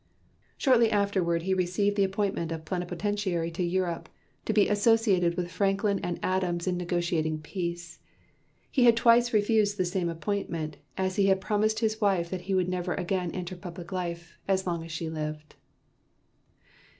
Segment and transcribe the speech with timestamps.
[0.57, 4.09] Shortly afterward he received the appointment of Plenipotentiary to Europe,
[4.45, 7.99] to be associated with Franklin and Adams in negotiating peace.
[8.71, 12.55] He had twice refused the same appointment, as he had promised his wife that he
[12.55, 15.53] would never again enter public life, as long as she lived.